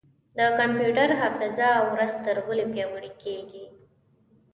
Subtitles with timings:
[0.37, 3.65] د کمپیوټر حافظه ورځ تر بلې پیاوړې کېږي.